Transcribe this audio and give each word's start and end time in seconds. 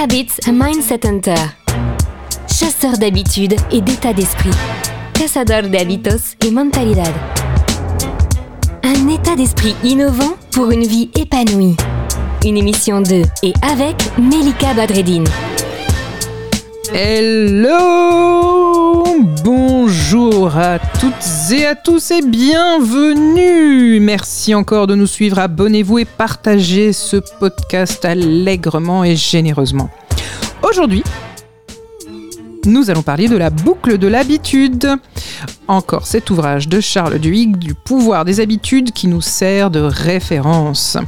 Habits 0.00 0.40
Mindset 0.50 1.06
Hunter. 1.06 1.34
Chasseur 2.48 2.96
d'habitudes 2.98 3.56
et 3.70 3.80
d'état 3.80 4.12
d'esprit. 4.12 4.50
Cazador 5.12 5.68
de 5.70 5.76
hábitos 5.76 6.34
et 6.44 6.50
mentalidad. 6.50 7.12
Un 8.82 9.08
état 9.08 9.36
d'esprit 9.36 9.76
innovant 9.84 10.34
pour 10.52 10.70
une 10.70 10.84
vie 10.84 11.10
épanouie. 11.14 11.76
Une 12.44 12.56
émission 12.56 13.00
de 13.00 13.22
et 13.42 13.52
avec 13.62 13.96
Melika 14.18 14.72
Badreddine. 14.74 15.28
Hello 16.92 18.21
Bonjour 20.14 20.58
à 20.58 20.78
toutes 20.78 21.52
et 21.52 21.64
à 21.64 21.74
tous 21.74 22.10
et 22.10 22.20
bienvenue 22.20 23.98
Merci 23.98 24.54
encore 24.54 24.86
de 24.86 24.94
nous 24.94 25.06
suivre, 25.06 25.38
abonnez-vous 25.38 26.00
et 26.00 26.04
partagez 26.04 26.92
ce 26.92 27.16
podcast 27.16 28.04
allègrement 28.04 29.04
et 29.04 29.16
généreusement. 29.16 29.88
Aujourd'hui, 30.62 31.02
nous 32.66 32.90
allons 32.90 33.02
parler 33.02 33.26
de 33.26 33.38
la 33.38 33.48
boucle 33.48 33.96
de 33.96 34.06
l'habitude. 34.06 34.86
Encore 35.66 36.06
cet 36.06 36.28
ouvrage 36.28 36.68
de 36.68 36.82
Charles 36.82 37.18
Duhigg 37.18 37.56
du 37.56 37.72
pouvoir 37.72 38.26
des 38.26 38.40
habitudes 38.40 38.92
qui 38.92 39.08
nous 39.08 39.22
sert 39.22 39.70
de 39.70 39.80
référence. 39.80 40.98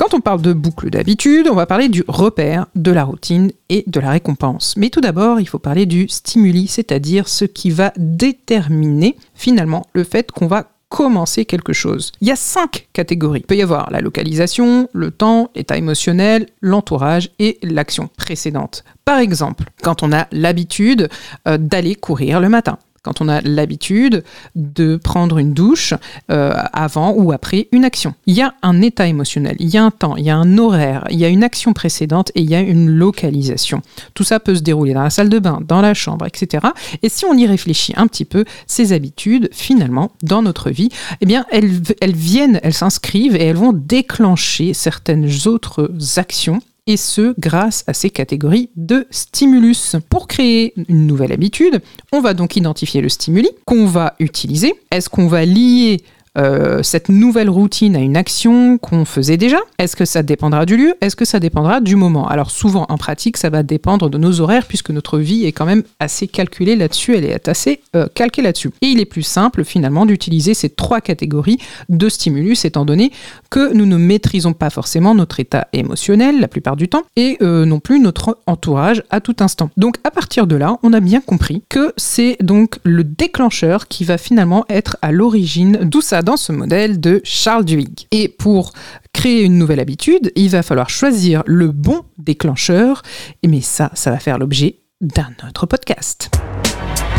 Quand 0.00 0.14
on 0.14 0.22
parle 0.22 0.40
de 0.40 0.54
boucle 0.54 0.88
d'habitude, 0.88 1.46
on 1.50 1.54
va 1.54 1.66
parler 1.66 1.90
du 1.90 2.04
repère, 2.08 2.64
de 2.74 2.90
la 2.90 3.04
routine 3.04 3.52
et 3.68 3.84
de 3.86 4.00
la 4.00 4.08
récompense. 4.08 4.74
Mais 4.78 4.88
tout 4.88 5.02
d'abord, 5.02 5.40
il 5.40 5.46
faut 5.46 5.58
parler 5.58 5.84
du 5.84 6.08
stimuli, 6.08 6.68
c'est-à-dire 6.68 7.28
ce 7.28 7.44
qui 7.44 7.68
va 7.68 7.92
déterminer 7.98 9.18
finalement 9.34 9.86
le 9.92 10.04
fait 10.04 10.30
qu'on 10.30 10.46
va 10.46 10.70
commencer 10.88 11.44
quelque 11.44 11.74
chose. 11.74 12.12
Il 12.22 12.28
y 12.28 12.30
a 12.30 12.36
cinq 12.36 12.88
catégories. 12.94 13.40
Il 13.40 13.46
peut 13.46 13.56
y 13.56 13.62
avoir 13.62 13.90
la 13.90 14.00
localisation, 14.00 14.88
le 14.94 15.10
temps, 15.10 15.50
l'état 15.54 15.76
émotionnel, 15.76 16.46
l'entourage 16.62 17.28
et 17.38 17.58
l'action 17.62 18.08
précédente. 18.16 18.84
Par 19.04 19.18
exemple, 19.18 19.64
quand 19.82 20.02
on 20.02 20.14
a 20.14 20.28
l'habitude 20.32 21.10
euh, 21.46 21.58
d'aller 21.58 21.94
courir 21.94 22.40
le 22.40 22.48
matin 22.48 22.78
quand 23.02 23.20
on 23.20 23.28
a 23.28 23.40
l'habitude 23.40 24.24
de 24.54 24.96
prendre 24.96 25.38
une 25.38 25.54
douche 25.54 25.94
euh, 26.30 26.54
avant 26.72 27.12
ou 27.12 27.32
après 27.32 27.68
une 27.72 27.84
action. 27.84 28.14
Il 28.26 28.34
y 28.34 28.42
a 28.42 28.54
un 28.62 28.82
état 28.82 29.06
émotionnel, 29.06 29.56
il 29.58 29.68
y 29.68 29.78
a 29.78 29.84
un 29.84 29.90
temps, 29.90 30.16
il 30.16 30.24
y 30.24 30.30
a 30.30 30.36
un 30.36 30.58
horaire, 30.58 31.06
il 31.10 31.18
y 31.18 31.24
a 31.24 31.28
une 31.28 31.42
action 31.42 31.72
précédente 31.72 32.30
et 32.34 32.42
il 32.42 32.50
y 32.50 32.54
a 32.54 32.60
une 32.60 32.90
localisation. 32.90 33.80
Tout 34.14 34.24
ça 34.24 34.38
peut 34.38 34.54
se 34.54 34.62
dérouler 34.62 34.92
dans 34.92 35.02
la 35.02 35.10
salle 35.10 35.30
de 35.30 35.38
bain, 35.38 35.60
dans 35.66 35.80
la 35.80 35.94
chambre, 35.94 36.26
etc. 36.26 36.66
Et 37.02 37.08
si 37.08 37.24
on 37.24 37.34
y 37.34 37.46
réfléchit 37.46 37.94
un 37.96 38.06
petit 38.06 38.24
peu, 38.26 38.44
ces 38.66 38.92
habitudes, 38.92 39.48
finalement, 39.52 40.12
dans 40.22 40.42
notre 40.42 40.70
vie, 40.70 40.90
eh 41.20 41.26
bien, 41.26 41.46
elles, 41.50 41.80
elles 42.00 42.14
viennent, 42.14 42.60
elles 42.62 42.74
s'inscrivent 42.74 43.36
et 43.36 43.44
elles 43.44 43.56
vont 43.56 43.72
déclencher 43.72 44.74
certaines 44.74 45.30
autres 45.46 45.90
actions 46.16 46.60
et 46.90 46.96
ce 46.96 47.34
grâce 47.38 47.84
à 47.86 47.94
ces 47.94 48.10
catégories 48.10 48.70
de 48.74 49.06
stimulus. 49.10 49.94
Pour 50.08 50.26
créer 50.26 50.74
une 50.88 51.06
nouvelle 51.06 51.30
habitude, 51.30 51.80
on 52.10 52.20
va 52.20 52.34
donc 52.34 52.56
identifier 52.56 53.00
le 53.00 53.08
stimuli 53.08 53.48
qu'on 53.64 53.86
va 53.86 54.16
utiliser. 54.18 54.74
Est-ce 54.90 55.08
qu'on 55.08 55.28
va 55.28 55.44
lier 55.44 55.98
euh, 56.38 56.82
cette 56.82 57.08
nouvelle 57.08 57.50
routine 57.50 57.96
à 57.96 57.98
une 57.98 58.16
action 58.16 58.78
qu'on 58.78 59.04
faisait 59.04 59.36
déjà. 59.36 59.58
Est-ce 59.78 59.96
que 59.96 60.04
ça 60.04 60.22
dépendra 60.22 60.64
du 60.64 60.76
lieu? 60.76 60.94
Est-ce 61.00 61.16
que 61.16 61.24
ça 61.24 61.40
dépendra 61.40 61.80
du 61.80 61.96
moment? 61.96 62.28
Alors 62.28 62.50
souvent 62.50 62.86
en 62.88 62.98
pratique, 62.98 63.36
ça 63.36 63.50
va 63.50 63.62
dépendre 63.62 64.08
de 64.08 64.18
nos 64.18 64.40
horaires 64.40 64.66
puisque 64.66 64.90
notre 64.90 65.18
vie 65.18 65.44
est 65.44 65.52
quand 65.52 65.66
même 65.66 65.82
assez 65.98 66.28
calculée 66.28 66.76
là-dessus, 66.76 67.16
elle 67.16 67.24
est 67.24 67.48
assez 67.48 67.80
euh, 67.96 68.06
calquée 68.14 68.42
là-dessus. 68.42 68.70
Et 68.80 68.86
il 68.86 69.00
est 69.00 69.06
plus 69.06 69.22
simple 69.22 69.64
finalement 69.64 70.06
d'utiliser 70.06 70.54
ces 70.54 70.70
trois 70.70 71.00
catégories 71.00 71.58
de 71.88 72.08
stimulus 72.08 72.64
étant 72.64 72.84
donné 72.84 73.10
que 73.50 73.72
nous 73.72 73.86
ne 73.86 73.96
maîtrisons 73.96 74.52
pas 74.52 74.70
forcément 74.70 75.14
notre 75.14 75.40
état 75.40 75.66
émotionnel 75.72 76.40
la 76.40 76.48
plupart 76.48 76.76
du 76.76 76.88
temps 76.88 77.02
et 77.16 77.38
euh, 77.42 77.64
non 77.64 77.80
plus 77.80 77.98
notre 77.98 78.38
entourage 78.46 79.02
à 79.10 79.20
tout 79.20 79.36
instant. 79.40 79.70
Donc 79.76 79.96
à 80.04 80.10
partir 80.10 80.46
de 80.46 80.54
là, 80.54 80.78
on 80.82 80.92
a 80.92 81.00
bien 81.00 81.20
compris 81.20 81.62
que 81.68 81.92
c'est 81.96 82.36
donc 82.40 82.78
le 82.84 83.02
déclencheur 83.02 83.88
qui 83.88 84.04
va 84.04 84.16
finalement 84.16 84.64
être 84.68 84.96
à 85.02 85.10
l'origine. 85.10 85.78
D'où 85.82 86.00
ça 86.00 86.19
dans 86.22 86.36
ce 86.36 86.52
modèle 86.52 87.00
de 87.00 87.20
Charles 87.24 87.64
Duhigg. 87.64 88.06
Et 88.10 88.28
pour 88.28 88.72
créer 89.12 89.42
une 89.42 89.58
nouvelle 89.58 89.80
habitude, 89.80 90.32
il 90.36 90.48
va 90.50 90.62
falloir 90.62 90.90
choisir 90.90 91.42
le 91.46 91.72
bon 91.72 92.02
déclencheur. 92.18 93.02
Mais 93.46 93.60
ça, 93.60 93.90
ça 93.94 94.10
va 94.10 94.18
faire 94.18 94.38
l'objet 94.38 94.80
d'un 95.00 95.30
autre 95.48 95.66
podcast. 95.66 96.30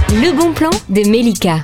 Le 0.09 0.35
bon 0.37 0.53
plan 0.53 0.69
de 0.89 1.09
Melika. 1.09 1.63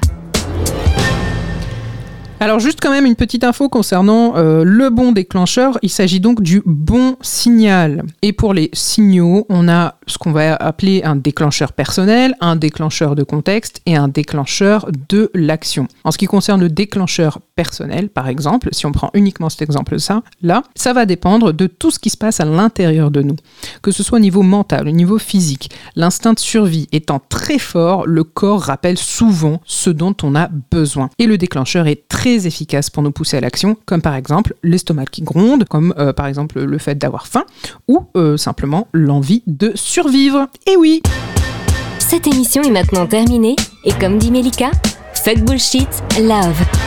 Alors 2.40 2.60
juste 2.60 2.80
quand 2.80 2.92
même 2.92 3.08
une 3.08 3.16
petite 3.16 3.44
info 3.44 3.68
concernant 3.68 4.38
euh, 4.38 4.64
le 4.64 4.92
bon 4.92 5.12
déclencheur, 5.12 5.80
il 5.82 5.90
s'agit 5.90 6.20
donc 6.20 6.44
du 6.44 6.62
bon 6.66 7.16
signal. 7.20 8.04
Et 8.22 8.32
pour 8.32 8.54
les 8.54 8.70
signaux, 8.74 9.48
on 9.50 9.68
a 9.68 9.96
ce 10.06 10.20
qu'on 10.20 10.32
va 10.32 10.56
appeler 10.56 11.02
un 11.04 11.16
déclencheur 11.16 11.74
personnel, 11.74 12.36
un 12.40 12.56
déclencheur 12.56 13.16
de 13.16 13.24
contexte 13.24 13.82
et 13.88 13.96
un 13.96 14.08
déclencheur 14.08 14.88
de 15.10 15.32
l'action. 15.34 15.88
En 16.04 16.12
ce 16.12 16.20
qui 16.20 16.28
concerne 16.28 16.62
le 16.62 16.70
déclencheur 16.70 17.40
personnel, 17.58 18.08
par 18.08 18.30
exemple, 18.30 18.70
si 18.72 18.86
on 18.86 18.94
prend 18.94 19.10
uniquement 19.14 19.50
cet 19.50 19.64
exemple-là, 19.64 20.22
là, 20.42 20.64
ça 20.76 20.94
va 20.94 21.06
dépendre 21.06 21.52
de 21.52 21.68
tout 21.68 21.92
ce 21.92 22.00
qui 22.00 22.10
se 22.10 22.16
passe 22.16 22.40
à 22.40 22.46
l'intérieur 22.46 23.12
de 23.12 23.22
nous, 23.22 23.36
que 23.82 23.92
ce 23.92 24.04
soit 24.04 24.18
au 24.18 24.22
niveau 24.22 24.44
mental, 24.44 24.88
au 24.88 24.92
niveau 24.92 25.18
physique. 25.18 25.72
L'instinct 25.96 26.34
de 26.34 26.40
survie 26.40 26.88
étant 26.92 27.20
très 27.28 27.58
fort, 27.58 28.06
le 28.06 28.24
corps 28.24 28.62
rappelle 28.62 28.98
souvent 28.98 29.60
ce 29.66 29.90
dont 29.90 30.16
on 30.24 30.36
a 30.36 30.50
besoin. 30.72 31.10
Et 31.18 31.26
le 31.26 31.38
déclencheur 31.38 31.88
est 31.88 32.08
très 32.08 32.46
efficace 32.46 32.90
pour 32.90 33.02
nous 33.02 33.12
pousser 33.12 33.38
à 33.38 33.42
l'action, 33.42 33.76
comme 33.86 34.02
par 34.02 34.16
exemple 34.16 34.54
l'estomac 34.64 35.06
qui 35.06 35.24
gronde, 35.24 35.66
comme 35.66 35.94
euh, 35.98 36.14
par 36.14 36.28
exemple 36.28 36.62
le 36.62 36.78
fait 36.78 36.96
d'avoir 36.96 37.26
faim, 37.26 37.44
ou 37.88 38.06
euh, 38.16 38.38
simplement 38.38 38.88
l'envie 38.94 39.42
de 39.48 39.72
survivre. 39.74 40.48
Et 40.68 40.78
oui 40.78 41.02
Cette 41.98 42.28
émission 42.28 42.62
est 42.62 42.72
maintenant 42.72 43.08
terminée, 43.08 43.56
et 43.84 43.94
comme 43.94 44.20
dit 44.20 44.30
Melika, 44.30 44.70
fuck 45.16 45.40
bullshit, 45.40 45.90
love. 46.22 46.87